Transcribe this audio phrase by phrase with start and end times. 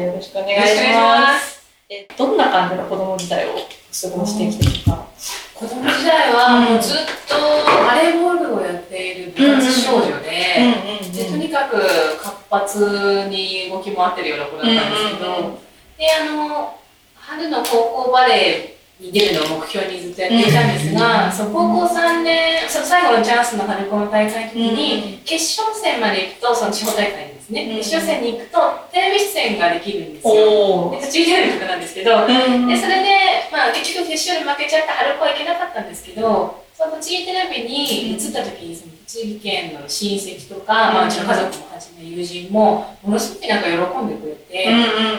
[0.00, 1.60] でよろしくお願いします。
[1.88, 5.06] えどんな感じの子供時代を過ごしてきたか。
[5.54, 6.96] 子供時代はもうずっ
[7.28, 7.36] と
[7.84, 10.30] バレーボールをやっている部活少女で、
[11.12, 11.76] でとにかく
[12.22, 15.54] 活発に動き回ってるような子だったんですけど、うんうんうん。
[15.98, 16.78] であの
[17.14, 28.06] 春の高校バレーに出るのを目標にずっとやっていたんですが、そう高校3年その最後のチャンスの春高の大会の時に、決勝戦まで行くとその地方大会にですね、うん。
[28.06, 28.58] 戦に行くと
[28.92, 30.32] テレビ出演ができるんですよ。
[30.32, 44.64] 途中テレビとかなんですけど、ーでそれで、まあ、結局決勝で負けちゃって春高は行けなかったんですけどその栃木テレビに移った時にその栃木県の親戚とか、まあ、うちの家族もはじめ友人もものすごくなんか喜んでくれて、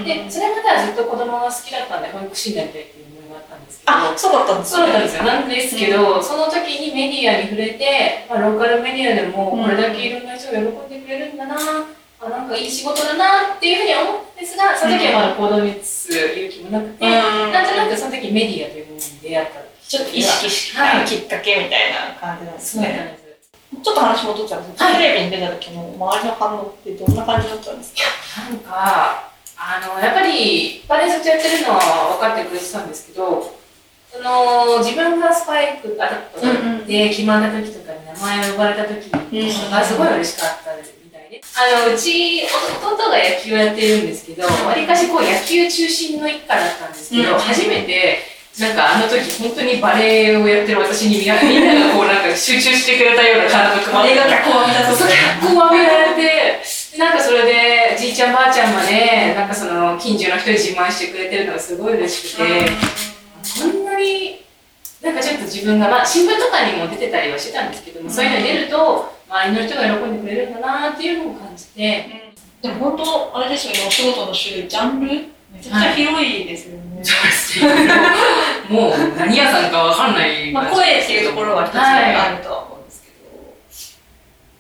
[0.04, 5.24] でそれまではずっと子供が好きだったんで保育士になりたいっていう思いがあったんですけどあ、そうだったんですそうなんですよ。
[5.24, 11.56] なんですけど、その時にメディアに触れて、まあ、ローカルメディアでもこれだけいろんな人が喜んでくれるんだな、
[12.24, 23.18] あなんかいい仕事だなっていうふうに思ったんですがその時はまだ行動に移す勇気もなくて、なんとなくその時メディアというものに出会ったちょっと意識したはいきっかけみたいな感じなんですね。
[23.84, 28.02] ちょっと話戻っちゃうんですけど、テレビに出た時の周りの反応ってどんな感じだったんですか？
[28.52, 33.56] なんかあのやっぱりバレエずっとやってるのは分かってくれてたんですけど
[34.12, 39.72] その自分がスパイクアタックで決まった時とかに名前を呼ばれた時うん。
[39.72, 40.61] がすごい嬉しかった
[41.54, 42.44] あのうち
[42.82, 47.40] 弟が野球をやってるんですけどわりかしこう野球中心の一家だったんですけど、うん。
[47.40, 48.20] 初めて
[48.60, 51.28] なんかあの時本当にバレエをやってる私にみん。
[51.28, 54.96] なみんながこうなんか集中してくれたような感覚あれが脚光を浴びた。
[54.96, 62.72] そう時脚光を浴びられてでなんかそれでじいちゃんばあちゃんまでなんかその近所の人に自慢してくれてるのがすごい嬉しくて、
[63.62, 64.44] こんなに
[65.02, 77.02] なんかちょっと自分が、まあ、新聞とかにも出てたりはしてたんですけども、そういうのに出ると周りの人が喜んでくれるんだなっていうのを感じて、でも本当、あれですよね、お仕事の種類、ジャンル、めちゃくちゃ広いですよね。
[78.70, 80.52] もう何屋さんかわかんない。
[80.54, 83.04] まあ、声っていうところは一つあるとは思うんです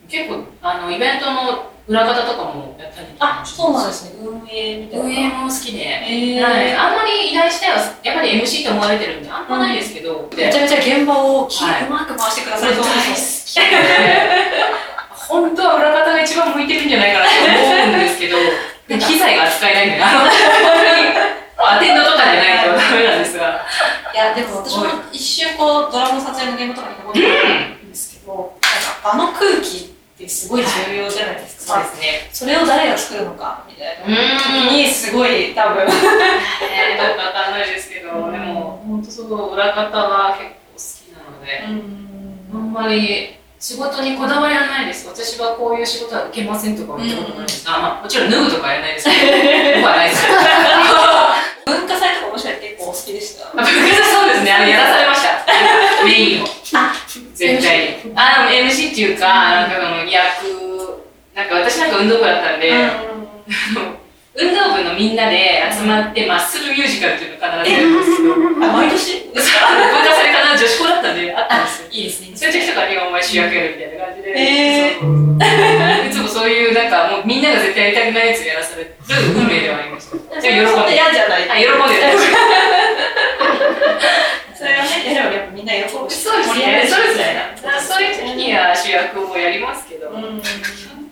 [0.09, 0.23] けど。
[0.25, 5.05] 結構あのイベントの裏方とかもやったりあ、そうなんですね、運営みたいな。
[5.05, 6.43] 運営も好きで、えー。
[6.43, 11.87] はい、あんまり依頼してはやっぱり MC と思われてるんであんまないですけど、めちゃめちゃ現場をきはい。
[11.87, 13.55] うまく回してくださると思うんですき。
[13.55, 13.61] で
[15.27, 18.37] 本当は裏方が一番向いてるんじゃないかなと思うんですけど
[18.87, 21.31] で機材が扱えないんであの 本当に
[21.63, 23.61] アテンドとかじゃないとダメなんですが。
[24.13, 31.83] いや、でも私も一瞬こう、ドラマの撮影の現場とかに行ったんですけど、なんかあの空気ってすごい重要じゃないですか。
[31.83, 35.83] すねそれを誰が作るのかみたいなうん時にすごい多分。
[35.83, 35.89] えー
[36.97, 40.51] どうかわかんないですけど、うんでも本当そう裏方は結
[41.07, 41.63] 構好きなので、
[42.53, 45.07] あんまり仕事にこだわりはないです。
[45.07, 47.63] 私はこういう仕事は受けませんとかは言ったことないです。
[47.69, 49.17] あまあ、もちろん脱ぐとかはやらないですけど、
[49.81, 50.27] 僕はないです。
[51.65, 53.45] 文化祭とかもしかして結構お好きでした？
[53.51, 53.63] そう
[54.29, 55.45] ですね、あの、やらされました。
[56.05, 56.45] メインを。
[56.73, 58.13] あ、絶対に。
[58.15, 61.01] あの、MC っていうか、なんかその役、
[61.35, 62.71] なんか私なんか運動部だったんで、
[64.33, 68.33] 運動部のみんなで集まってマッスルミュージカルっていうのを必ずやるんですけど、
[68.65, 69.27] あ、毎年？
[69.31, 71.87] 文化祭必ず女子校だったんで、あったんですよ。
[71.91, 72.31] いいですね。
[72.35, 74.95] そういう時とかにお前主役やるみたいな感じで、え
[76.07, 78.95] いつもそういうなんかもうみんなが絶対やりたくないやつやらされる
[79.35, 80.15] 運命ではありました。
[80.15, 81.47] でも喜んで、嫌じゃない。
[81.49, 82.39] はい、喜んでやってました
[84.57, 86.15] それはね、やればやっぱみんな喜ぶし。
[86.17, 87.57] そうですね、盛り上がるしそうですね。
[87.87, 90.41] そういう時には主役もやりますけど、うん。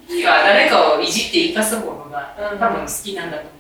[0.08, 3.54] 次は誰かをいじって生かす方がうん多分好きなんだと思い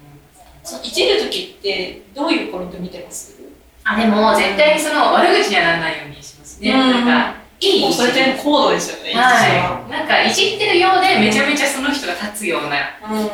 [0.64, 0.72] ます。
[0.72, 3.38] そのいじる時ってどういうポイント見てます？
[3.84, 6.72] あ、でも絶対にその悪口にはならないようにしますね。
[6.72, 9.92] うんなんか、いいもうそれって高度ですよね、はい。
[9.92, 12.98] なんかいじってるようでめちゃめちゃその人が立つような。
[13.12, 13.30] うん。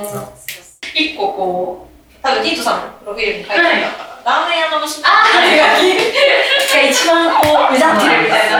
[0.95, 5.61] 一個こう、多分ティートさんのプロフィールに書いてあったから、ラーメン屋の娘あー。
[5.61, 8.57] が一番こう、目立ってるみたいな。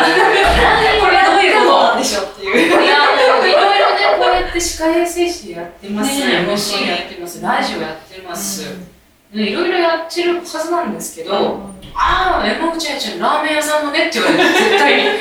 [1.02, 2.86] これはどういうことなんでしょうっていう。
[2.86, 6.46] いやもういろいろねこうやって歯科衛生士やってます、ね。
[6.46, 7.42] MC やってます。
[7.42, 8.94] ラジオやってます、ね
[9.34, 11.60] いろいろやってるはずなんですけど、
[11.94, 15.12] ああ山口愛ちゃんラーメン屋さんのねって言われて絶対に、う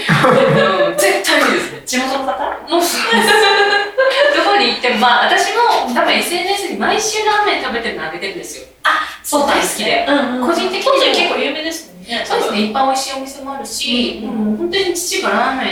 [0.94, 1.82] ん、絶対にですね。
[1.84, 2.38] 地元の方？
[2.70, 3.32] もうそうです。
[4.36, 8.66] どこに行ってもまあ私も多分 SNS に毎週ラーメン食べてるのあげてるんですよ
[9.34, 10.06] そう大好きで。
[10.08, 12.24] うんうん、個人的に結構有名ですね。
[12.24, 12.60] そうですね。
[12.66, 15.66] いっぱい美味しいお店もあるし、うんもう本当に父がラーメン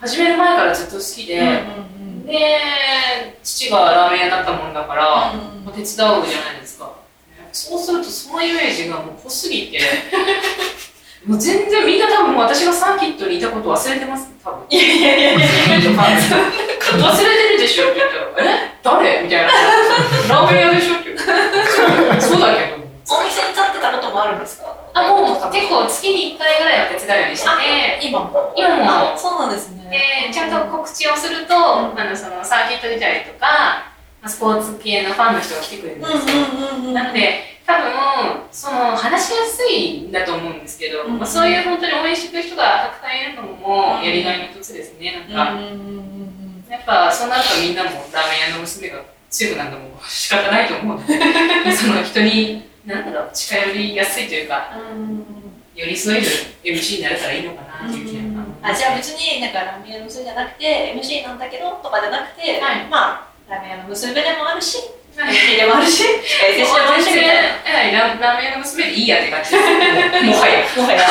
[0.00, 2.32] 始める前からずっと好きで、うんうんで
[3.42, 6.24] 父がラーメン屋だったもんだから、うんまあ手伝うじゃない
[6.60, 6.90] ですか。
[7.52, 9.78] そうするとそのイメージがもう濃すぎて
[11.24, 14.64] もう全然みんな多分私がサーキットにいたこと忘れてます多分。
[14.70, 15.40] いやいやいやい
[15.84, 15.90] や。
[16.96, 18.78] 忘れてるでしょって言ったら「え？
[18.82, 19.48] 誰?」みたいな
[20.28, 21.16] 「ラーメン屋でしょ?」って言う
[25.88, 27.48] 月に1回ぐらいは手伝うようにして
[28.00, 28.54] て、今も？
[28.56, 30.28] 今もあ、そうなんですね。
[30.28, 36.18] で、ちゃんと告知をすると、あのそのサーキット出たりとか、まあスポーツ系のファンの人が来てくれるんですよ。
[36.18, 36.94] うんうんうんうん。
[36.94, 37.92] なので、多分、
[38.52, 45.24] その、話しやすいんだと思うんですけど、うんまあ、そういう本当に応援してくれる人がたくさんいるのも、うんやりがいの一つですね。
[45.28, 45.70] うんなんか、うんうんう
[46.00, 51.14] んやっぱ、そうなるとみんなもラーメン屋の娘が強くなるのも仕方ないと思うので、
[51.72, 55.24] その人に、なんだろう、近寄りやすいというか、うん。
[55.74, 56.26] 寄り添える
[56.62, 58.14] MC になれたらいいのかなっていう気
[58.62, 64.78] が、あじゃあ別になんかラーメン屋の娘じゃなくて MC なんだけどとかじゃなくて、はいまあラーメン屋の娘でもあるし
[65.18, 67.26] はいでもあるし全然
[67.66, 69.62] はいララーメン屋の娘でいいやって感じです。
[70.30, 70.62] もはや。
[70.76, 71.02] もはや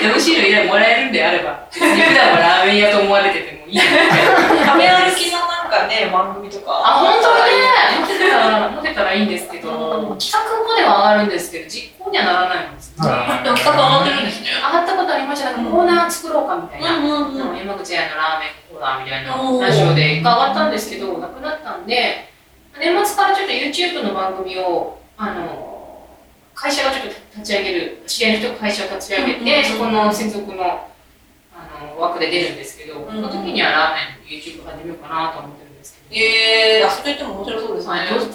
[0.00, 1.90] MC の依頼もらえるんであれば、普段
[2.32, 4.64] はラーメン屋と思われててもいいやみたいな。
[4.72, 5.38] 食べ歩きの
[5.72, 6.84] かね番組とか。
[6.84, 7.56] あ、本当に？
[7.56, 9.72] ね、持てたら、持てたらいいんですけど、
[10.12, 13.04] うん企画までは上がるんですけど、実行にはならないんですよ。
[13.04, 13.10] ね。
[13.42, 14.50] 企画上がってるんですね。
[14.60, 15.52] 上がったことありました。
[15.52, 16.98] なんかコーナー作ろうかみたいな。
[16.98, 17.40] うんうんうん。
[17.40, 22.28] あの山口屋のラーメンコーナーみたいなラジオで一回上がったんですけど、なくなったんで、
[22.78, 26.06] 年末からちょっと YouTube の番組を、あの、
[26.54, 27.08] 会社がちょっと
[27.38, 29.64] 立ち上げる、知り合いの人が会社を立ち上げて、うんうんうん。
[29.64, 30.88] そこの専属の
[31.70, 33.14] あの枠で出るんですけど、んうん。
[33.14, 36.20] その時にはラーメンの YouTube 始めようかなと思ってるんですけど。
[36.20, 37.88] えー、あそれ言っても面白そうです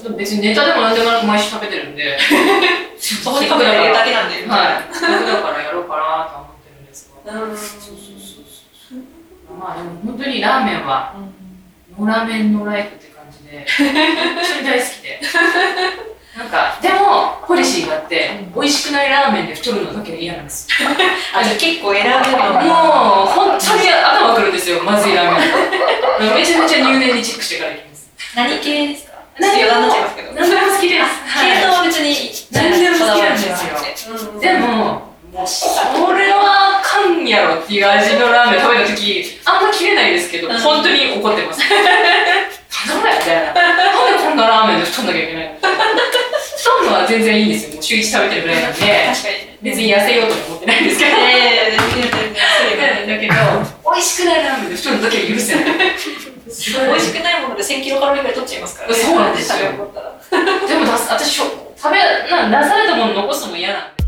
[0.10, 2.18] ね、別にネタでも何でもなく毎週食べてるんで、
[2.98, 9.10] そこにかけてるだけなんで、はい、楽だからやろうかなと思ってるんですが、 うん
[9.60, 11.14] まあでも本当にラーメンは、
[11.98, 15.20] ノーラーメンノーライフって感じで、本当に大好きで。
[16.38, 20.88] なんか、でも、ポリシーがあって、美味しくないラーメンで太るのだけは嫌なんですよ。
[21.34, 26.36] あじゃあ結構選ぶのがもう、本当に頭くるんですよ、まずいラーメン。
[26.36, 28.10] めちゃめちゃ入念にチェックしてから行きます。
[28.36, 29.14] 何系ですか？
[29.40, 31.06] 何でも好きです。
[31.42, 35.02] 系統は別に何でも好きなんですよでも、
[35.34, 41.62] これはあかんやろっていう味のラーメン食べたとき、あんま切れないですけど、うん本当に怒ってます。
[41.68, 43.54] 頼むやみたいな。
[43.54, 45.67] なんでこんなラーメンで太んなきゃいけないの？
[46.58, 47.74] 太るのは全然いいんですよ。
[47.76, 51.12] もう週一食べてるぐらいなんで、確かに別に痩せようとも思ってないんですけど。
[51.12, 53.34] ええ全然全然だけど、
[53.92, 55.66] 美味しくないラーメンで太るのだけは許せない。
[56.48, 59.58] 美味しくないもので1000キロカロリーぐらい取っちゃいますからねそうなんですよ
[60.68, 61.46] でも出す私食
[61.92, 62.00] べ
[62.30, 64.04] な出されたもの残すのも嫌なんで